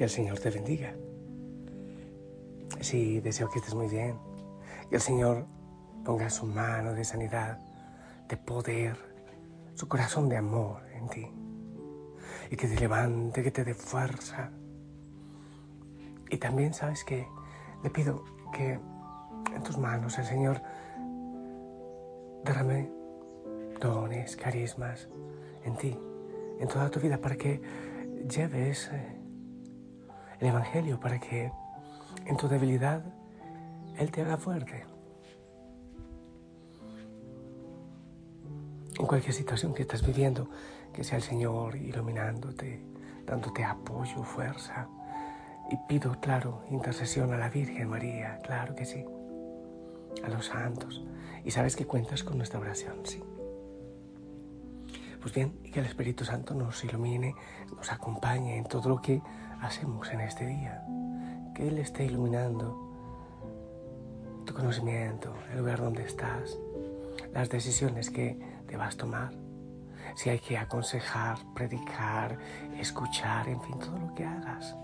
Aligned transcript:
que 0.00 0.04
el 0.04 0.10
Señor 0.10 0.38
te 0.38 0.48
bendiga. 0.48 0.94
Sí, 2.80 3.20
deseo 3.20 3.50
que 3.50 3.58
estés 3.58 3.74
muy 3.74 3.86
bien. 3.86 4.16
Que 4.88 4.96
el 4.96 5.02
Señor 5.02 5.44
ponga 6.06 6.30
su 6.30 6.46
mano 6.46 6.94
de 6.94 7.04
sanidad, 7.04 7.58
de 8.26 8.38
poder, 8.38 8.96
su 9.74 9.88
corazón 9.88 10.30
de 10.30 10.38
amor 10.38 10.86
en 10.94 11.08
ti. 11.10 11.26
Y 12.50 12.56
que 12.56 12.66
te 12.66 12.80
levante, 12.80 13.42
que 13.42 13.50
te 13.50 13.62
dé 13.62 13.74
fuerza. 13.74 14.50
Y 16.30 16.38
también 16.38 16.72
sabes 16.72 17.04
que 17.04 17.28
le 17.82 17.90
pido 17.90 18.24
que 18.54 18.80
en 19.54 19.62
tus 19.62 19.76
manos 19.76 20.18
el 20.18 20.24
Señor 20.24 20.62
derrame 22.42 22.90
dones, 23.78 24.34
carismas 24.34 25.10
en 25.62 25.76
ti, 25.76 25.94
en 26.58 26.68
toda 26.68 26.90
tu 26.90 27.00
vida, 27.00 27.18
para 27.18 27.36
que 27.36 27.60
lleves 28.26 28.88
eh, 28.94 29.19
el 30.40 30.48
Evangelio, 30.48 30.98
para 30.98 31.18
que 31.18 31.52
en 32.26 32.36
tu 32.36 32.48
debilidad 32.48 33.02
Él 33.98 34.10
te 34.10 34.22
haga 34.22 34.36
fuerte. 34.36 34.84
En 38.98 39.06
cualquier 39.06 39.32
situación 39.32 39.72
que 39.72 39.82
estás 39.82 40.04
viviendo, 40.04 40.50
que 40.92 41.04
sea 41.04 41.16
el 41.16 41.22
Señor 41.22 41.76
iluminándote, 41.76 42.82
dándote 43.26 43.64
apoyo, 43.64 44.22
fuerza. 44.22 44.88
Y 45.70 45.76
pido, 45.88 46.20
claro, 46.20 46.64
intercesión 46.70 47.32
a 47.32 47.38
la 47.38 47.48
Virgen 47.48 47.88
María, 47.88 48.40
claro 48.42 48.74
que 48.74 48.84
sí, 48.84 49.04
a 50.24 50.28
los 50.28 50.46
santos. 50.46 51.04
Y 51.44 51.52
sabes 51.52 51.76
que 51.76 51.86
cuentas 51.86 52.24
con 52.24 52.36
nuestra 52.36 52.60
oración, 52.60 52.96
sí. 53.04 53.22
Pues 55.20 55.34
bien, 55.34 55.62
que 55.72 55.80
el 55.80 55.86
Espíritu 55.86 56.24
Santo 56.24 56.54
nos 56.54 56.82
ilumine, 56.82 57.34
nos 57.76 57.92
acompañe 57.92 58.56
en 58.56 58.64
todo 58.64 58.88
lo 58.88 59.02
que 59.02 59.20
hacemos 59.60 60.10
en 60.12 60.20
este 60.20 60.46
día. 60.46 60.82
Que 61.54 61.68
Él 61.68 61.78
esté 61.78 62.04
iluminando 62.06 62.90
tu 64.46 64.54
conocimiento, 64.54 65.34
el 65.52 65.58
lugar 65.58 65.80
donde 65.80 66.04
estás, 66.04 66.58
las 67.34 67.50
decisiones 67.50 68.10
que 68.10 68.38
debas 68.66 68.96
tomar. 68.96 69.32
Si 70.16 70.30
hay 70.30 70.38
que 70.38 70.56
aconsejar, 70.56 71.38
predicar, 71.54 72.38
escuchar, 72.78 73.48
en 73.48 73.60
fin, 73.60 73.78
todo 73.78 73.98
lo 73.98 74.14
que 74.14 74.24
hagas. 74.24 74.74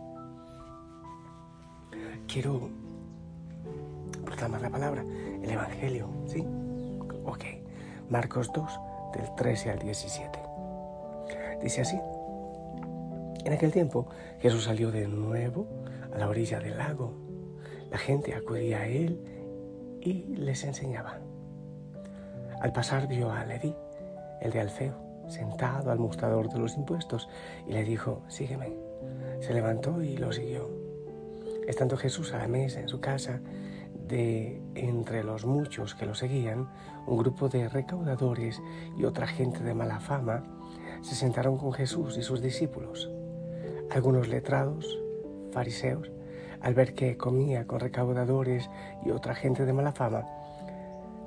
Quiero 2.28 2.68
proclamar 4.24 4.60
la 4.60 4.70
palabra, 4.70 5.02
el 5.02 5.50
Evangelio, 5.50 6.10
¿sí? 6.26 6.44
Ok, 7.24 7.44
Marcos 8.10 8.50
2, 8.52 8.80
del 9.16 9.34
13 9.34 9.70
al 9.70 9.78
17. 9.78 10.38
Dice 11.62 11.80
así, 11.80 11.98
en 13.44 13.52
aquel 13.52 13.72
tiempo 13.72 14.08
Jesús 14.40 14.64
salió 14.64 14.90
de 14.90 15.08
nuevo 15.08 15.66
a 16.12 16.18
la 16.18 16.28
orilla 16.28 16.60
del 16.60 16.76
lago. 16.76 17.12
La 17.90 17.98
gente 17.98 18.34
acudía 18.34 18.80
a 18.80 18.86
él 18.88 19.20
y 20.00 20.24
les 20.36 20.64
enseñaba. 20.64 21.20
Al 22.60 22.72
pasar 22.72 23.06
vio 23.06 23.30
a 23.30 23.44
Leví, 23.44 23.74
el 24.40 24.50
de 24.50 24.60
Alfeo, 24.60 24.94
sentado 25.28 25.90
al 25.90 25.98
mostrador 25.98 26.48
de 26.48 26.58
los 26.58 26.76
impuestos, 26.76 27.28
y 27.66 27.72
le 27.72 27.84
dijo, 27.84 28.22
sígueme. 28.28 28.72
Se 29.40 29.54
levantó 29.54 30.02
y 30.02 30.16
lo 30.16 30.32
siguió. 30.32 30.68
Estando 31.66 31.96
Jesús 31.96 32.32
a 32.32 32.38
la 32.38 32.48
mesa 32.48 32.80
en 32.80 32.88
su 32.88 33.00
casa, 33.00 33.40
de 34.08 34.60
entre 34.74 35.24
los 35.24 35.44
muchos 35.44 35.94
que 35.94 36.06
lo 36.06 36.14
seguían, 36.14 36.68
un 37.06 37.18
grupo 37.18 37.48
de 37.48 37.68
recaudadores 37.68 38.60
y 38.96 39.04
otra 39.04 39.26
gente 39.26 39.62
de 39.62 39.74
mala 39.74 40.00
fama 40.00 40.44
se 41.02 41.14
sentaron 41.14 41.58
con 41.58 41.72
Jesús 41.72 42.16
y 42.16 42.22
sus 42.22 42.40
discípulos. 42.40 43.10
Algunos 43.90 44.28
letrados, 44.28 44.98
fariseos, 45.52 46.10
al 46.60 46.74
ver 46.74 46.94
que 46.94 47.16
comía 47.16 47.66
con 47.66 47.80
recaudadores 47.80 48.70
y 49.04 49.10
otra 49.10 49.34
gente 49.34 49.64
de 49.64 49.72
mala 49.72 49.92
fama, 49.92 50.26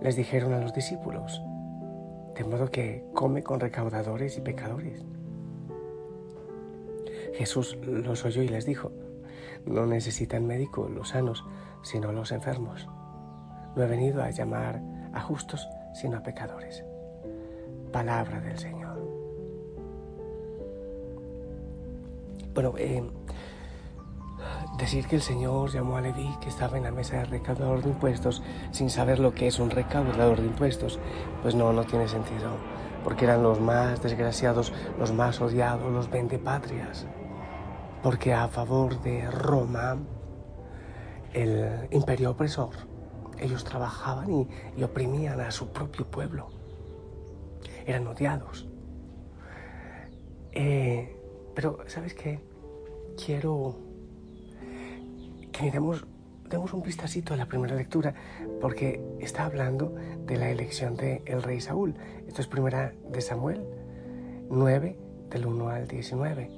les 0.01 0.15
dijeron 0.15 0.53
a 0.53 0.59
los 0.59 0.73
discípulos, 0.73 1.41
de 2.35 2.43
modo 2.43 2.71
que 2.71 3.03
come 3.13 3.43
con 3.43 3.59
recaudadores 3.59 4.37
y 4.37 4.41
pecadores. 4.41 5.03
Jesús 7.33 7.77
los 7.83 8.25
oyó 8.25 8.41
y 8.41 8.47
les 8.47 8.65
dijo, 8.65 8.91
no 9.65 9.85
necesitan 9.85 10.47
médico 10.47 10.89
los 10.89 11.09
sanos, 11.09 11.45
sino 11.81 12.11
los 12.11 12.31
enfermos. 12.31 12.87
No 13.75 13.83
he 13.83 13.87
venido 13.87 14.23
a 14.23 14.29
llamar 14.29 14.81
a 15.13 15.21
justos, 15.21 15.67
sino 15.93 16.17
a 16.17 16.23
pecadores. 16.23 16.83
Palabra 17.91 18.39
del 18.39 18.57
Señor. 18.57 18.99
Bueno, 22.53 22.73
eh, 22.77 23.03
decir 24.77 25.07
que 25.07 25.15
el 25.15 25.21
Señor 25.21 25.71
llamó 25.71 25.97
a 25.97 26.01
Leví, 26.01 26.35
que 26.41 26.49
estaba 26.49 26.77
en 26.77 26.83
la 26.83 26.91
mesa 26.91 27.17
de 27.17 27.25
recaudador 27.25 27.81
de 27.81 27.89
impuestos, 27.89 28.41
sin 28.71 28.89
saber 28.89 29.19
lo 29.19 29.33
que 29.33 29.47
es 29.47 29.59
un 29.59 29.69
recaudador 29.69 30.39
de 30.39 30.47
impuestos, 30.47 30.99
pues 31.41 31.55
no, 31.55 31.73
no 31.73 31.83
tiene 31.83 32.07
sentido, 32.07 32.51
porque 33.03 33.25
eran 33.25 33.43
los 33.43 33.59
más 33.59 34.01
desgraciados, 34.01 34.73
los 34.97 35.11
más 35.11 35.41
odiados, 35.41 35.91
los 35.91 36.09
vendepatrias, 36.09 37.07
porque 38.01 38.33
a 38.33 38.47
favor 38.47 39.01
de 39.01 39.29
Roma, 39.29 39.97
el 41.33 41.87
imperio 41.91 42.31
opresor, 42.31 42.71
ellos 43.39 43.63
trabajaban 43.63 44.47
y, 44.77 44.83
oprimían 44.83 45.39
a 45.39 45.51
su 45.51 45.69
propio 45.69 46.05
pueblo, 46.05 46.49
eran 47.85 48.07
odiados. 48.07 48.67
Eh, 50.51 51.15
pero, 51.55 51.79
¿sabes 51.87 52.13
qué? 52.13 52.39
Quiero 53.23 53.77
que 55.51 55.71
demos, 55.71 56.05
demos 56.49 56.73
un 56.73 56.81
vistacito 56.81 57.33
a 57.33 57.37
la 57.37 57.45
primera 57.45 57.75
lectura, 57.75 58.13
porque 58.61 59.01
está 59.19 59.45
hablando 59.45 59.95
de 60.25 60.37
la 60.37 60.49
elección 60.49 60.95
del 60.95 61.21
el 61.25 61.43
rey 61.43 61.61
Saúl. 61.61 61.95
Esto 62.27 62.41
es 62.41 62.47
primera 62.47 62.93
de 63.09 63.21
Samuel 63.21 63.65
9, 64.49 64.97
del 65.29 65.45
1 65.45 65.69
al 65.69 65.87
19. 65.87 66.49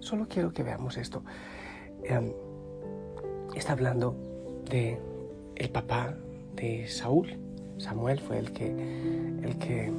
Solo 0.00 0.26
quiero 0.28 0.52
que 0.52 0.62
veamos 0.62 0.96
esto. 0.96 1.24
Eh, 2.04 2.34
está 3.54 3.72
hablando 3.72 4.16
de 4.70 4.98
el 5.56 5.70
papá 5.70 6.16
de 6.56 6.86
Saúl. 6.88 7.38
Samuel 7.78 8.20
fue 8.20 8.38
el 8.38 8.52
que, 8.52 8.66
el 9.42 9.58
que 9.58 9.92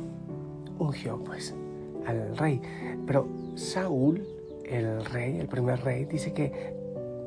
ungió 0.80 1.24
pues 1.24 1.54
al 2.06 2.38
rey. 2.38 2.62
Pero 3.06 3.28
Saúl, 3.56 4.26
el 4.66 5.06
rey, 5.06 5.38
el 5.40 5.48
primer 5.48 5.84
rey, 5.84 6.06
dice 6.06 6.34
que 6.34 6.74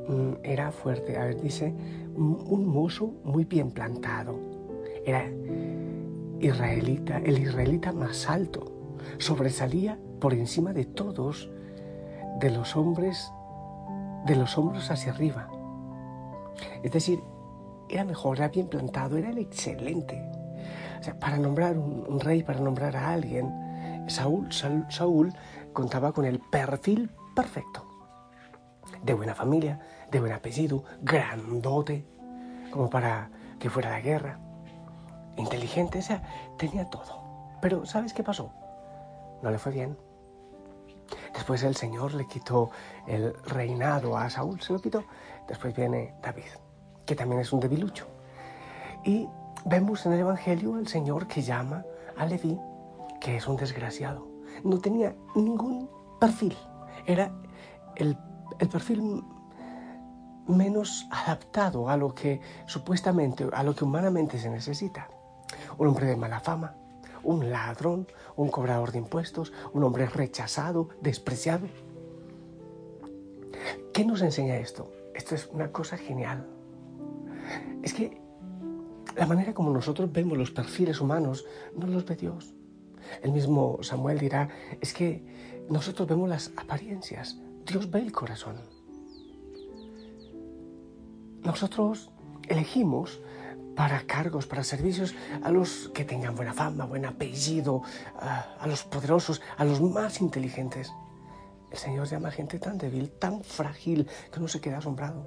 mm, 0.07 0.33
era 0.43 0.71
fuerte. 0.71 1.17
A 1.17 1.25
ver, 1.25 1.41
dice 1.41 1.73
un 2.15 2.67
mozo 2.67 3.13
muy 3.23 3.45
bien 3.45 3.71
plantado. 3.71 4.37
Era 5.05 5.25
israelita, 6.39 7.17
el 7.19 7.39
israelita 7.39 7.91
más 7.91 8.29
alto. 8.29 8.65
Sobresalía 9.17 9.97
por 10.19 10.33
encima 10.33 10.73
de 10.73 10.85
todos, 10.85 11.49
de 12.39 12.49
los 12.51 12.75
hombres, 12.75 13.31
de 14.25 14.35
los 14.35 14.57
hombros 14.57 14.91
hacia 14.91 15.13
arriba. 15.13 15.49
Es 16.83 16.91
decir, 16.91 17.21
era 17.89 18.03
mejor, 18.05 18.37
era 18.37 18.49
bien 18.49 18.67
plantado, 18.67 19.17
era 19.17 19.29
el 19.29 19.37
excelente. 19.37 20.21
O 20.99 21.03
sea, 21.03 21.17
para 21.17 21.37
nombrar 21.37 21.77
un, 21.77 22.19
rey, 22.19 22.43
para 22.43 22.59
nombrar 22.59 22.95
a 22.95 23.11
alguien, 23.11 24.05
Saúl, 24.07 24.51
Saúl, 24.51 24.85
Saúl 24.89 25.33
contaba 25.73 26.11
con 26.11 26.25
el 26.25 26.39
perfil 26.39 27.09
perfecto. 27.35 27.85
De 29.03 29.13
buena 29.13 29.33
familia, 29.33 29.79
de 30.11 30.19
buen 30.19 30.33
apellido, 30.33 30.83
grandote, 31.01 32.05
como 32.71 32.89
para 32.89 33.29
que 33.59 33.69
fuera 33.69 33.89
la 33.89 34.01
guerra. 34.01 34.39
inteligente, 35.37 35.99
o 35.99 36.01
sea, 36.01 36.21
tenía 36.57 36.89
todo. 36.89 37.23
Pero 37.61 37.85
¿sabes 37.85 38.13
qué 38.13 38.23
pasó? 38.23 38.51
No 39.41 39.51
le 39.51 39.57
fue 39.57 39.71
bien. 39.71 39.97
Después 41.39 41.63
el 41.63 41.77
Señor 41.77 42.15
le 42.15 42.27
quitó 42.27 42.69
el 43.07 43.33
reinado 43.45 44.17
a 44.17 44.29
Saúl, 44.29 44.59
se 44.59 44.73
lo 44.73 44.81
quitó. 44.81 45.05
Después 45.47 45.73
viene 45.73 46.13
David, 46.21 46.51
que 47.05 47.15
también 47.15 47.39
es 47.39 47.53
un 47.53 47.61
debilucho. 47.61 48.07
Y 49.05 49.25
vemos 49.63 50.05
en 50.05 50.11
el 50.11 50.19
Evangelio 50.19 50.75
al 50.75 50.89
Señor 50.89 51.27
que 51.27 51.41
llama 51.41 51.85
a 52.17 52.25
Leví, 52.25 52.59
que 53.21 53.37
es 53.37 53.47
un 53.47 53.55
desgraciado. 53.55 54.27
No 54.65 54.79
tenía 54.79 55.15
ningún 55.33 55.89
perfil. 56.19 56.57
Era 57.05 57.31
el, 57.95 58.17
el 58.59 58.67
perfil 58.67 59.23
menos 60.45 61.07
adaptado 61.09 61.87
a 61.89 61.95
lo 61.95 62.13
que 62.13 62.41
supuestamente, 62.65 63.47
a 63.53 63.63
lo 63.63 63.73
que 63.73 63.85
humanamente 63.85 64.37
se 64.39 64.49
necesita. 64.49 65.07
Un 65.77 65.87
hombre 65.87 66.05
de 66.05 66.17
mala 66.17 66.41
fama, 66.41 66.75
un 67.23 67.49
ladrón, 67.49 68.07
un 68.35 68.49
cobrador 68.49 68.91
de 68.91 68.99
impuestos, 68.99 69.51
un 69.73 69.83
hombre 69.83 70.07
rechazado, 70.07 70.89
despreciado. 71.01 71.67
¿Qué 73.93 74.05
nos 74.05 74.21
enseña 74.21 74.57
esto? 74.57 74.91
Esto 75.13 75.35
es 75.35 75.49
una 75.51 75.71
cosa 75.71 75.97
genial. 75.97 76.47
Es 77.83 77.93
que 77.93 78.21
la 79.15 79.25
manera 79.25 79.53
como 79.53 79.71
nosotros 79.71 80.11
vemos 80.11 80.37
los 80.37 80.51
perfiles 80.51 81.01
humanos 81.01 81.45
no 81.75 81.87
los 81.87 82.05
ve 82.05 82.15
Dios. 82.15 82.53
El 83.21 83.31
mismo 83.31 83.79
Samuel 83.81 84.19
dirá, 84.19 84.49
es 84.79 84.93
que 84.93 85.23
nosotros 85.69 86.07
vemos 86.07 86.29
las 86.29 86.51
apariencias, 86.55 87.39
Dios 87.65 87.89
ve 87.89 87.99
el 87.99 88.11
corazón. 88.11 88.57
Nosotros 91.43 92.11
elegimos 92.47 93.21
para 93.79 94.01
cargos, 94.01 94.45
para 94.45 94.65
servicios, 94.65 95.15
a 95.41 95.51
los 95.51 95.89
que 95.93 96.03
tengan 96.03 96.35
buena 96.35 96.53
fama, 96.53 96.83
buen 96.83 97.05
apellido, 97.05 97.81
a, 98.19 98.67
los 98.67 98.83
poderosos, 98.83 99.41
a 99.55 99.63
los 99.63 99.79
más 99.79 100.19
inteligentes. 100.19 100.91
El 101.71 101.77
Señor 101.77 102.05
llama 102.05 102.27
a 102.27 102.31
gente 102.31 102.59
tan 102.59 102.77
débil, 102.77 103.09
tan 103.09 103.41
frágil, 103.41 104.05
que 104.33 104.39
uno 104.39 104.49
se 104.49 104.59
queda 104.59 104.79
asombrado. 104.79 105.25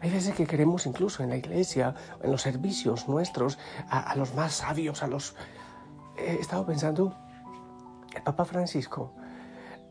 Hay 0.00 0.12
veces 0.12 0.36
que 0.36 0.46
queremos 0.46 0.86
incluso 0.86 1.24
en 1.24 1.30
la 1.30 1.36
iglesia, 1.38 1.96
en 2.22 2.30
los 2.30 2.42
servicios 2.42 3.08
nuestros, 3.08 3.58
a, 3.88 4.14
los 4.14 4.32
más 4.36 4.52
sabios, 4.52 5.02
a 5.02 5.08
los... 5.08 5.34
He 6.18 6.34
estado 6.34 6.64
pensando, 6.64 7.16
el 8.14 8.22
Papa 8.22 8.44
Francisco 8.44 9.12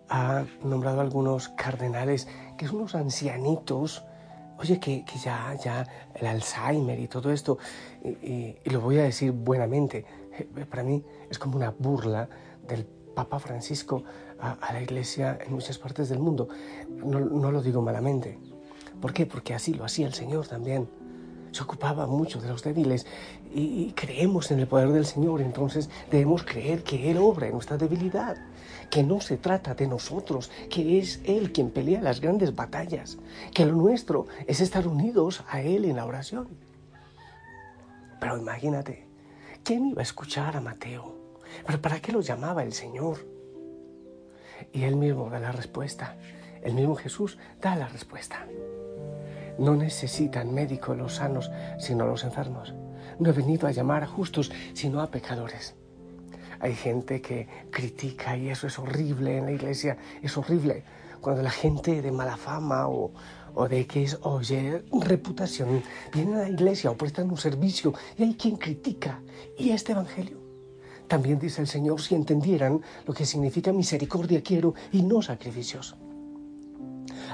ha 0.07 0.45
nombrado 0.63 0.99
a 0.99 1.03
algunos 1.03 1.49
cardenales, 1.49 2.29
que 2.57 2.67
son 2.67 2.77
unos 2.77 2.95
ancianitos, 2.95 4.05
Oye, 4.59 4.79
que, 4.79 5.05
ya, 5.23 5.55
ya 5.55 5.87
el 6.15 6.27
Alzheimer 6.27 6.99
y 6.99 7.07
todo 7.07 7.31
esto, 7.31 7.57
y, 8.03 8.55
lo 8.65 8.81
voy 8.81 8.99
a 8.99 9.03
decir 9.03 9.31
buenamente, 9.31 10.05
eh, 10.37 10.65
para 10.69 10.83
mí 10.83 11.03
es 11.29 11.39
como 11.39 11.55
una 11.55 11.71
burla 11.71 12.29
del 12.67 12.85
Papa 12.85 13.39
Francisco 13.39 14.03
a, 14.39 14.73
la 14.73 14.81
Iglesia 14.81 15.39
en 15.45 15.53
muchas 15.53 15.77
partes 15.77 16.09
del 16.09 16.19
mundo. 16.19 16.49
No, 16.89 17.19
no 17.19 17.51
lo 17.51 17.61
digo 17.61 17.81
malamente. 17.81 18.37
¿Por 19.01 19.13
qué? 19.13 19.25
Porque 19.25 19.53
así 19.53 19.73
lo 19.73 19.85
hacía 19.85 20.07
el 20.07 20.13
Señor 20.13 20.47
también 20.47 20.89
se 21.51 21.63
ocupaba 21.63 22.07
mucho 22.07 22.41
de 22.41 22.49
los 22.49 22.63
débiles 22.63 23.05
y, 23.53 23.91
creemos 23.93 24.51
en 24.51 24.59
el 24.59 24.67
poder 24.67 24.89
del 24.89 25.05
Señor, 25.05 25.41
entonces 25.41 25.89
debemos 26.11 26.43
creer 26.43 26.83
que 26.83 27.09
Él 27.09 27.17
obra 27.17 27.47
en 27.47 27.53
nuestra 27.53 27.77
debilidad, 27.77 28.37
que 28.89 29.03
no 29.03 29.21
se 29.21 29.37
trata 29.37 29.73
de 29.73 29.87
nosotros, 29.87 30.51
que 30.69 30.99
es 30.99 31.19
Él 31.23 31.51
quien 31.51 31.71
pelea 31.71 32.01
las 32.01 32.21
grandes 32.21 32.55
batallas, 32.55 33.17
que 33.53 33.65
lo 33.65 33.73
nuestro 33.73 34.27
es 34.47 34.61
estar 34.61 34.87
unidos 34.87 35.43
a 35.49 35.61
Él 35.61 35.85
en 35.85 35.95
la 35.95 36.05
oración. 36.05 36.47
Pero 38.19 38.37
imagínate, 38.37 39.07
¿quién 39.63 39.87
iba 39.87 40.01
a 40.01 40.03
escuchar 40.03 40.55
a 40.57 40.61
Mateo? 40.61 41.15
¿Pero 41.65 41.81
para 41.81 41.99
qué 41.99 42.11
lo 42.11 42.21
llamaba 42.21 42.63
el 42.63 42.73
Señor? 42.73 43.25
Y 44.71 44.83
Él 44.83 44.95
mismo 44.95 45.29
da 45.29 45.39
la 45.39 45.51
respuesta, 45.51 46.15
el 46.61 46.73
mismo 46.73 46.95
Jesús 46.95 47.37
da 47.61 47.75
la 47.75 47.87
respuesta. 47.87 48.45
No 49.59 49.75
necesitan 49.75 50.53
médicos 50.53 50.97
los 50.97 51.15
sanos, 51.15 51.51
sino 51.77 52.07
los 52.07 52.23
enfermos. 52.23 52.73
No 53.19 53.29
he 53.29 53.33
venido 53.33 53.67
a 53.67 53.71
llamar 53.71 54.03
a 54.03 54.07
justos, 54.07 54.51
sino 54.73 55.01
a 55.01 55.11
pecadores. 55.11 55.75
Hay 56.61 56.75
gente 56.75 57.21
que 57.21 57.47
critica 57.69 58.37
y 58.37 58.49
eso 58.49 58.67
es 58.67 58.79
horrible 58.79 59.37
en 59.37 59.45
la 59.45 59.51
iglesia, 59.51 59.97
es 60.21 60.37
horrible. 60.37 60.85
Cuando 61.19 61.43
la 61.43 61.51
gente 61.51 62.01
de 62.01 62.11
mala 62.11 62.37
fama 62.37 62.87
o, 62.87 63.11
de 63.69 63.85
que 63.85 64.03
es, 64.03 64.17
oye, 64.21 64.85
reputación, 65.01 65.83
viene 66.13 66.35
a 66.35 66.39
la 66.43 66.49
iglesia 66.49 66.89
o 66.89 66.95
prestan 66.95 67.29
un 67.29 67.37
servicio 67.37 67.93
y 68.17 68.23
hay 68.23 68.35
quien 68.35 68.55
critica. 68.55 69.19
Y 69.57 69.71
este 69.71 69.91
evangelio. 69.91 70.37
También 71.09 71.37
dice 71.37 71.59
el 71.59 71.67
Señor, 71.67 71.99
si 71.99 72.15
entendieran 72.15 72.81
lo 73.05 73.13
que 73.13 73.25
significa 73.25 73.73
misericordia 73.73 74.41
quiero 74.41 74.73
y 74.93 75.01
no 75.01 75.21
sacrificios. 75.21 75.97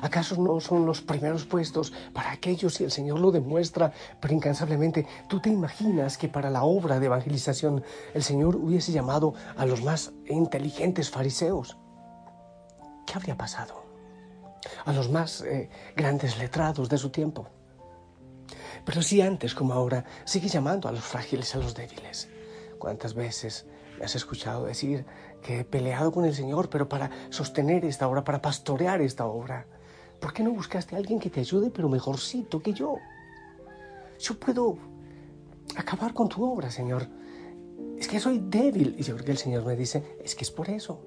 ¿Acaso 0.02 0.42
no 0.42 0.60
son 0.60 0.86
los 0.86 1.02
primeros 1.02 1.46
puestos 1.46 1.94
para 2.14 2.32
aquellos, 2.32 2.80
y 2.80 2.84
el 2.84 2.92
Señor 2.92 3.20
lo 3.20 3.32
demuestra, 3.32 3.92
pero 4.20 4.34
incansablemente? 4.34 5.08
¿Tú 5.28 5.40
te 5.40 5.50
imaginas 5.50 6.18
que 6.18 6.28
para 6.28 6.50
la 6.50 6.64
obra 6.64 7.00
de 7.00 7.08
evangelización 7.08 7.84
el 8.14 8.24
Señor 8.24 8.56
hubiese 8.56 8.92
llamado 8.92 9.34
a 9.58 9.66
los 9.66 9.84
más 9.84 10.14
inteligentes 10.28 11.10
fariseos? 11.10 11.78
¿Qué 13.06 13.14
habría 13.14 13.38
pasado? 13.38 13.84
A 14.86 14.94
los 14.94 15.10
más 15.10 15.42
eh, 15.42 15.70
grandes 15.96 16.38
letrados 16.38 16.90
de 16.90 16.98
su 16.98 17.10
tiempo. 17.10 17.48
Pero 18.84 19.02
si 19.02 19.22
antes 19.22 19.56
como 19.56 19.74
ahora 19.74 20.06
sigue 20.26 20.48
llamando 20.48 20.88
a 20.88 20.92
los 20.92 21.04
frágiles, 21.04 21.56
a 21.56 21.60
los 21.60 21.74
débiles. 21.74 22.30
¿Cuántas 22.78 23.14
veces 23.14 23.66
me 23.98 24.06
has 24.06 24.16
escuchado 24.16 24.66
decir 24.66 25.06
que 25.42 25.60
he 25.60 25.66
peleado 25.66 26.12
con 26.12 26.26
el 26.26 26.36
Señor, 26.36 26.70
pero 26.70 26.88
para 26.90 27.10
sostener 27.30 27.86
esta 27.86 28.08
obra, 28.08 28.24
para 28.24 28.42
pastorear 28.42 29.02
esta 29.02 29.26
obra? 29.26 29.66
¿Por 30.20 30.34
qué 30.34 30.44
no 30.44 30.52
buscaste 30.52 30.96
a 30.96 30.98
alguien 30.98 31.20
que 31.20 31.30
te 31.30 31.40
ayude, 31.40 31.70
pero 31.70 31.90
mejorcito 31.90 32.62
que 32.62 32.74
yo? 32.74 32.98
Yo 34.20 34.40
puedo 34.40 34.78
acabar 35.76 36.14
con 36.14 36.30
tu 36.30 36.44
obra, 36.44 36.72
Señor. 36.72 37.08
Es 37.98 38.08
que 38.08 38.20
soy 38.20 38.40
débil. 38.40 38.96
Y 38.98 39.04
yo 39.04 39.16
creo 39.16 39.26
que 39.26 39.32
el 39.32 39.38
Señor 39.38 39.66
me 39.66 39.76
dice, 39.76 40.18
es 40.24 40.36
que 40.36 40.44
es 40.44 40.52
por 40.52 40.70
eso. 40.70 41.06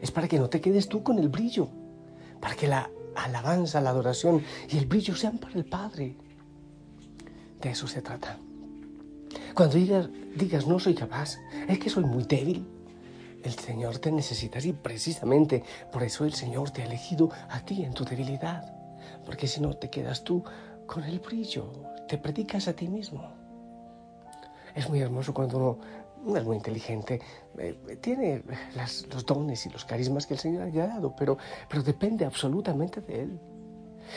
Es 0.00 0.10
para 0.10 0.28
que 0.28 0.38
no 0.38 0.48
te 0.48 0.60
quedes 0.60 0.88
tú 0.88 1.02
con 1.02 1.18
el 1.18 1.28
brillo. 1.28 1.68
Para 2.40 2.54
que 2.54 2.68
la 2.68 2.90
alabanza, 3.14 3.80
la 3.80 3.90
adoración 3.90 4.42
y 4.68 4.78
el 4.78 4.86
brillo 4.86 5.14
sean 5.14 5.38
para 5.38 5.54
el 5.54 5.64
Padre. 5.64 6.16
De 7.60 7.70
eso 7.70 7.86
se 7.86 8.02
trata. 8.02 8.38
Cuando 9.54 9.76
digas, 9.76 10.08
digas 10.36 10.66
no 10.66 10.78
soy 10.78 10.94
capaz, 10.94 11.38
es 11.68 11.78
que 11.78 11.88
soy 11.88 12.04
muy 12.04 12.24
débil. 12.24 12.66
El 13.44 13.52
Señor 13.52 13.98
te 13.98 14.10
necesita 14.10 14.58
y 14.58 14.72
precisamente 14.72 15.62
por 15.92 16.02
eso 16.02 16.24
el 16.24 16.32
Señor 16.32 16.70
te 16.70 16.80
ha 16.80 16.86
elegido 16.86 17.30
a 17.50 17.60
ti 17.60 17.84
en 17.84 17.92
tu 17.92 18.02
debilidad. 18.02 18.74
Porque 19.26 19.46
si 19.46 19.60
no 19.60 19.74
te 19.74 19.90
quedas 19.90 20.24
tú 20.24 20.42
con 20.86 21.04
el 21.04 21.20
brillo, 21.20 21.70
te 22.08 22.16
predicas 22.16 22.68
a 22.68 22.72
ti 22.72 22.88
mismo. 22.88 23.22
Es 24.74 24.88
muy 24.88 25.00
hermoso 25.00 25.34
cuando 25.34 25.78
uno 26.24 26.38
es 26.38 26.44
muy 26.44 26.56
inteligente, 26.56 27.20
eh, 27.58 27.98
tiene 28.00 28.42
los 28.76 29.26
dones 29.26 29.66
y 29.66 29.68
los 29.68 29.84
carismas 29.84 30.26
que 30.26 30.34
el 30.34 30.40
Señor 30.40 30.62
ha 30.62 30.86
dado, 30.86 31.14
pero, 31.14 31.36
pero 31.68 31.82
depende 31.82 32.24
absolutamente 32.24 33.02
de 33.02 33.20
Él. 33.24 33.40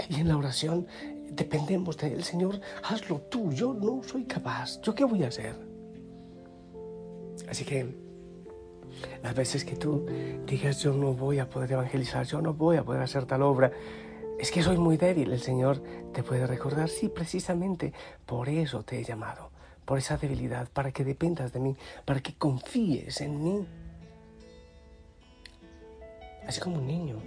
Y 0.07 0.21
en 0.21 0.29
la 0.29 0.37
oración 0.37 0.87
dependemos 1.31 1.97
de 1.97 2.13
Él. 2.13 2.23
Señor, 2.23 2.61
hazlo 2.81 3.19
tú, 3.23 3.51
yo 3.51 3.73
no 3.73 4.01
soy 4.03 4.23
capaz, 4.23 4.79
¿yo 4.81 4.95
qué 4.95 5.03
voy 5.03 5.23
a 5.23 5.27
hacer? 5.27 5.53
Así 7.49 7.65
que 7.65 8.06
las 9.23 9.35
veces 9.35 9.65
que 9.65 9.75
tú 9.75 10.05
digas 10.45 10.81
yo 10.81 10.93
no 10.93 11.13
voy 11.13 11.39
a 11.39 11.49
poder 11.49 11.71
evangelizar, 11.73 12.25
yo 12.25 12.41
no 12.41 12.53
voy 12.53 12.77
a 12.77 12.83
poder 12.83 13.01
hacer 13.01 13.25
tal 13.25 13.41
obra, 13.41 13.71
es 14.37 14.51
que 14.51 14.61
soy 14.61 14.77
muy 14.77 14.97
débil. 14.97 15.31
El 15.31 15.41
Señor 15.41 15.81
te 16.13 16.23
puede 16.23 16.45
recordar, 16.45 16.89
sí, 16.89 17.09
precisamente 17.09 17.93
por 18.25 18.49
eso 18.49 18.83
te 18.83 18.99
he 18.99 19.03
llamado, 19.03 19.51
por 19.85 19.97
esa 19.97 20.17
debilidad, 20.17 20.69
para 20.69 20.91
que 20.91 21.03
dependas 21.03 21.53
de 21.53 21.59
mí, 21.59 21.75
para 22.05 22.19
que 22.19 22.35
confíes 22.35 23.21
en 23.21 23.43
mí. 23.43 23.67
Así 26.47 26.61
como 26.61 26.77
un 26.77 26.87
niño. 26.87 27.17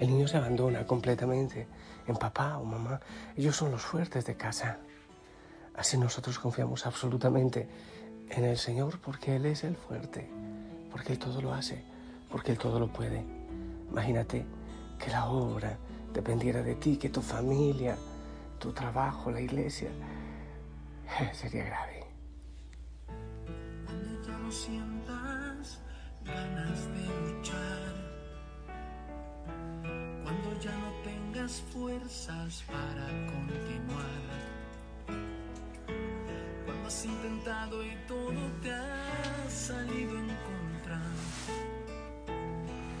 El 0.00 0.08
niño 0.08 0.26
se 0.26 0.38
abandona 0.38 0.86
completamente 0.86 1.68
en 2.06 2.16
papá 2.16 2.58
o 2.58 2.64
mamá. 2.64 3.00
Ellos 3.36 3.54
son 3.54 3.70
los 3.70 3.82
fuertes 3.82 4.24
de 4.24 4.36
casa. 4.36 4.78
Así 5.74 5.98
nosotros 5.98 6.38
confiamos 6.38 6.86
absolutamente 6.86 7.68
en 8.30 8.44
el 8.44 8.58
Señor 8.58 8.98
porque 9.00 9.36
Él 9.36 9.46
es 9.46 9.64
el 9.64 9.76
fuerte, 9.76 10.28
porque 10.90 11.12
Él 11.12 11.18
todo 11.18 11.40
lo 11.40 11.52
hace, 11.52 11.82
porque 12.30 12.52
Él 12.52 12.58
todo 12.58 12.78
lo 12.78 12.88
puede. 12.88 13.24
Imagínate 13.90 14.44
que 14.98 15.10
la 15.10 15.26
obra 15.26 15.76
dependiera 16.12 16.62
de 16.62 16.74
ti, 16.76 16.96
que 16.96 17.10
tu 17.10 17.20
familia, 17.20 17.96
tu 18.58 18.72
trabajo, 18.72 19.30
la 19.30 19.40
iglesia, 19.40 19.90
sería 21.32 21.64
grave. 21.64 22.06
Cuando 23.84 24.22
ya 24.26 24.38
no 24.38 24.50
sientas 24.50 25.80
ganas 26.24 26.86
de 26.88 27.32
luchar, 27.32 27.94
cuando 30.22 30.60
ya 30.60 30.72
no 30.72 30.92
tengas 31.04 31.60
fuerzas 31.72 32.64
para 32.66 33.06
continuar 33.26 34.53
Has 36.86 37.06
intentado 37.06 37.82
y 37.82 37.96
todo 38.06 38.52
te 38.62 38.70
ha 38.70 39.48
salido 39.48 40.18
en 40.18 40.28
contra. 40.28 41.00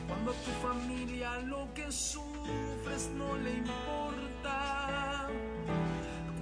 Cuando 0.08 0.30
a 0.30 0.34
tu 0.34 0.50
familia 0.66 1.38
lo 1.40 1.68
que 1.74 1.92
sufres 1.92 3.10
no 3.14 3.36
le 3.36 3.50
importa. 3.52 5.28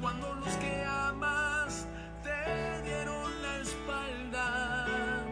Cuando 0.01 0.35
los 0.35 0.55
que 0.55 0.85
amas 0.85 1.89
te 2.23 2.83
dieron 2.85 3.43
la 3.43 3.59
espalda. 3.59 5.25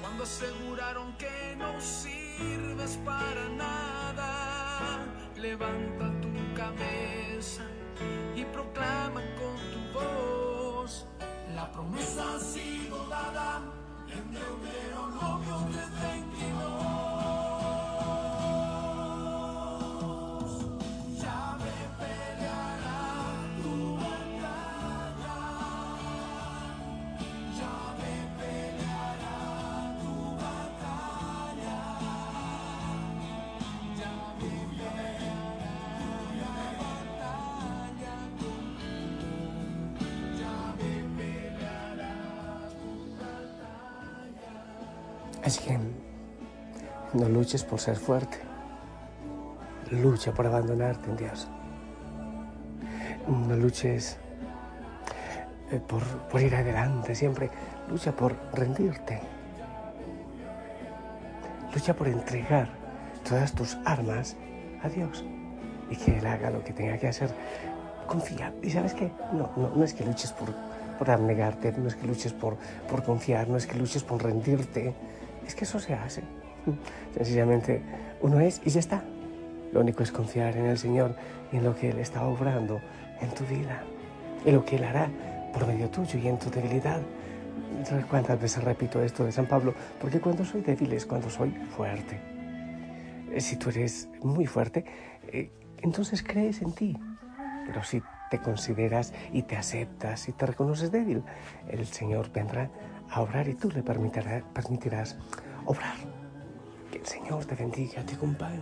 Cuando 0.00 0.22
aseguraron 0.22 1.14
que 1.18 1.56
no 1.58 1.78
sirves 1.78 2.98
para 3.04 3.50
nada. 3.50 5.04
Levanta 5.36 6.10
tu 6.22 6.54
cabeza 6.54 7.75
ha 12.18 12.38
sido 12.40 13.06
dada 13.08 13.62
en 14.08 14.32
Deuteronomio 14.32 15.56
3:22. 15.68 16.55
Así 45.46 45.60
que 45.62 45.78
no 47.16 47.28
luches 47.28 47.62
por 47.62 47.78
ser 47.78 47.94
fuerte. 47.94 48.38
Lucha 49.92 50.34
por 50.34 50.44
abandonarte 50.44 51.08
en 51.08 51.16
Dios. 51.16 51.46
No 53.28 53.54
luches 53.54 54.18
eh, 55.70 55.80
por, 55.86 56.02
por 56.02 56.42
ir 56.42 56.52
adelante 56.52 57.14
siempre. 57.14 57.48
Lucha 57.88 58.10
por 58.10 58.34
rendirte. 58.54 59.20
Lucha 61.72 61.94
por 61.94 62.08
entregar 62.08 62.68
todas 63.28 63.52
tus 63.52 63.78
armas 63.84 64.36
a 64.82 64.88
Dios 64.88 65.24
y 65.88 65.94
que 65.94 66.18
Él 66.18 66.26
haga 66.26 66.50
lo 66.50 66.64
que 66.64 66.72
tenga 66.72 66.98
que 66.98 67.06
hacer. 67.06 67.30
Confía. 68.08 68.52
¿Y 68.64 68.70
sabes 68.70 68.94
qué? 68.94 69.12
No, 69.32 69.52
no, 69.56 69.84
es 69.84 69.94
que 69.94 70.04
luches 70.04 70.32
por, 70.32 70.52
por 70.98 71.08
abnegarte, 71.08 71.70
no 71.70 71.86
es 71.86 71.94
que 71.94 72.08
luches 72.08 72.32
por, 72.32 72.56
por 72.90 73.04
confiar, 73.04 73.48
no 73.48 73.56
es 73.56 73.68
que 73.68 73.78
luches 73.78 74.02
por 74.02 74.24
rendirte. 74.24 74.92
Es 75.46 75.54
que 75.54 75.64
eso 75.64 75.78
se 75.78 75.94
hace. 75.94 76.22
Sencillamente 77.14 77.82
uno 78.20 78.40
es 78.40 78.60
y 78.64 78.70
ya 78.70 78.80
está. 78.80 79.02
Lo 79.72 79.80
único 79.80 80.02
es 80.02 80.12
confiar 80.12 80.56
en 80.56 80.66
el 80.66 80.78
Señor 80.78 81.14
y 81.52 81.56
en 81.56 81.64
lo 81.64 81.74
que 81.74 81.90
Él 81.90 81.98
está 81.98 82.24
obrando 82.24 82.80
en 83.20 83.30
tu 83.30 83.44
vida. 83.44 83.82
En 84.44 84.54
lo 84.54 84.64
que 84.64 84.76
Él 84.76 84.84
hará 84.84 85.08
por 85.52 85.66
medio 85.66 85.88
tuyo 85.90 86.18
y 86.18 86.28
en 86.28 86.38
tu 86.38 86.50
debilidad. 86.50 87.00
¿Sabes 87.84 88.04
cuántas 88.06 88.40
veces 88.40 88.64
repito 88.64 89.02
esto 89.02 89.24
de 89.24 89.32
San 89.32 89.46
Pablo? 89.46 89.74
Porque 90.00 90.20
cuando 90.20 90.44
soy 90.44 90.60
débil 90.60 90.92
es 90.92 91.06
cuando 91.06 91.30
soy 91.30 91.50
fuerte. 91.76 92.20
Eh, 93.32 93.40
Si 93.40 93.56
tú 93.56 93.70
eres 93.70 94.08
muy 94.22 94.46
fuerte, 94.46 94.84
eh, 95.28 95.50
entonces 95.82 96.22
crees 96.22 96.62
en 96.62 96.72
ti. 96.72 96.96
Pero 97.66 97.82
si 97.82 98.02
te 98.30 98.38
consideras 98.38 99.12
y 99.32 99.42
te 99.42 99.56
aceptas 99.56 100.28
y 100.28 100.32
te 100.32 100.46
reconoces 100.46 100.90
débil, 100.90 101.22
el 101.68 101.86
Señor 101.86 102.30
vendrá 102.32 102.70
a 103.10 103.20
obrar 103.22 103.48
y 103.48 103.54
tú 103.54 103.70
le 103.70 103.82
permitirá- 103.82 104.42
permitirás 104.52 105.16
obrar. 105.64 105.96
Que 106.90 106.98
el 106.98 107.06
Señor 107.06 107.44
te 107.44 107.54
bendiga, 107.54 108.04
te 108.04 108.14
acompañe, 108.14 108.60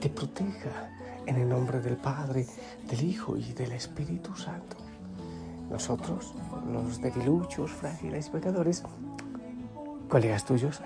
te 0.00 0.08
proteja 0.08 0.90
en 1.26 1.36
el 1.36 1.48
nombre 1.48 1.80
del 1.80 1.96
Padre, 1.96 2.46
del 2.88 3.02
Hijo 3.02 3.36
y 3.36 3.52
del 3.52 3.72
Espíritu 3.72 4.34
Santo. 4.36 4.76
Nosotros, 5.70 6.34
los 6.70 7.00
debiluchos, 7.00 7.70
frágiles 7.70 8.28
pecadores, 8.28 8.82
colegas 10.08 10.44
tuyos, 10.44 10.82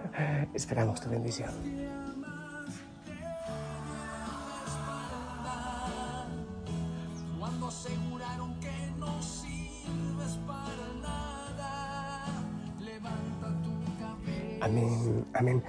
esperamos 0.54 1.00
tu 1.00 1.10
bendición. 1.10 1.50
Amén, 14.62 15.26
amén. 15.34 15.60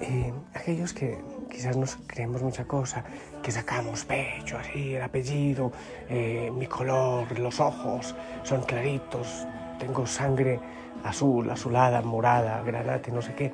Eh, 0.00 0.32
aquellos 0.54 0.92
que 0.92 1.18
quizás 1.50 1.76
nos 1.76 1.96
creemos 2.06 2.40
mucha 2.42 2.64
cosa, 2.64 3.02
que 3.42 3.50
sacamos 3.50 4.04
pecho, 4.04 4.56
así, 4.56 4.94
el 4.94 5.02
apellido, 5.02 5.72
eh, 6.08 6.48
mi 6.54 6.68
color, 6.68 7.36
los 7.40 7.58
ojos 7.58 8.14
son 8.44 8.62
claritos, 8.62 9.48
tengo 9.80 10.06
sangre 10.06 10.60
azul, 11.02 11.50
azulada, 11.50 12.02
morada, 12.02 12.62
granate, 12.62 13.10
no 13.10 13.20
sé 13.20 13.34
qué. 13.34 13.52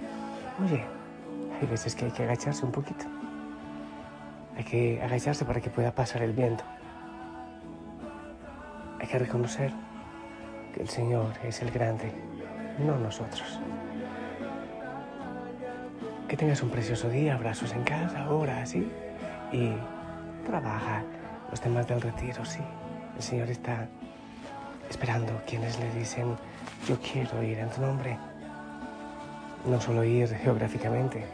Oye, 0.63 0.85
hay 1.59 1.67
veces 1.67 1.95
que 1.95 2.05
hay 2.05 2.11
que 2.11 2.25
agacharse 2.25 2.67
un 2.67 2.73
poquito. 2.73 3.07
Hay 4.59 4.65
que 4.65 5.01
agacharse 5.03 5.47
para 5.47 5.63
que 5.63 5.71
pueda 5.71 5.91
pasar 5.95 6.21
el 6.21 6.35
viento. 6.35 6.65
Hay 9.01 9.07
que 9.07 9.19
reconocer 9.19 9.73
que 10.75 10.83
el 10.83 10.89
Señor 10.91 11.33
es 11.45 11.63
el 11.63 11.71
grande, 11.71 12.13
no 12.79 12.99
nosotros. 12.99 13.59
Que 16.29 16.37
tengas 16.37 16.61
un 16.63 16.71
precioso 16.71 17.09
día, 17.09 17.35
abrazos 17.35 17.73
en 17.73 17.85
casa, 17.85 18.25
ahora, 18.25 18.67
¿sí? 18.67 18.91
Y 19.53 19.71
trabaja 20.45 21.05
los 21.51 21.61
temas 21.61 21.87
del 21.87 22.01
retiro, 22.01 22.45
sí. 22.45 22.61
El 23.17 23.23
Señor 23.23 23.49
está 23.49 23.87
esperando 24.91 25.41
quienes 25.47 25.79
le 25.79 25.93
dicen, 25.93 26.37
yo 26.89 26.99
quiero 27.01 27.43
ir 27.45 27.59
en 27.59 27.71
tu 27.71 27.81
nombre. 27.81 28.19
No 29.67 29.81
solo 29.81 30.03
ir 30.03 30.29
geográficamente, 30.29 31.25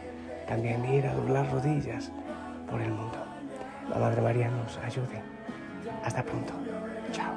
también 0.47 0.85
ir 0.85 1.07
a 1.07 1.13
doblar 1.15 1.51
rodillas 1.51 2.11
por 2.69 2.79
el 2.79 2.91
mundo. 2.91 3.17
La 3.89 3.97
Madre 3.97 4.21
María 4.21 4.49
nos 4.49 4.77
ayude. 4.77 5.21
Hasta 6.03 6.21
pronto. 6.21 6.53
Chao. 7.11 7.33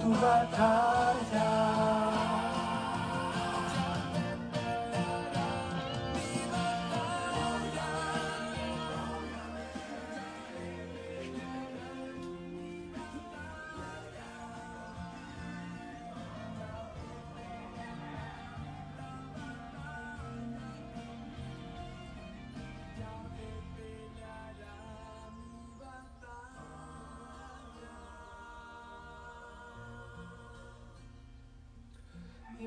Tu 0.00 0.08
batalla. 0.08 1.99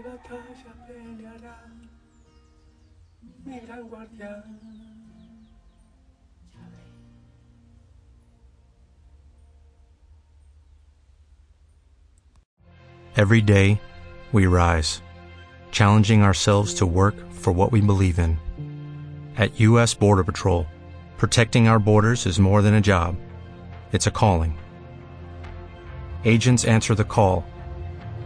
Batalla 0.02 0.74
peleará, 0.88 1.56
mi 3.46 3.60
gran 3.60 3.88
guardián. 3.88 4.44
Every 13.16 13.42
day, 13.42 13.80
we 14.32 14.48
rise, 14.48 15.04
challenging 15.72 16.24
ourselves 16.24 16.74
to 16.76 16.88
work 16.88 17.16
for 17.32 17.54
what 17.54 17.72
we 17.72 17.80
believe 17.80 18.18
in. 18.18 18.40
At 19.38 19.60
U.S. 19.60 19.94
Border 19.94 20.24
Patrol, 20.24 20.66
protecting 21.18 21.68
our 21.68 21.78
borders 21.78 22.26
is 22.26 22.40
more 22.40 22.64
than 22.64 22.74
a 22.74 22.82
job, 22.82 23.16
it's 23.92 24.08
a 24.08 24.12
calling. 24.12 24.58
Agents 26.26 26.66
answer 26.66 26.96
the 26.96 27.04
call, 27.04 27.46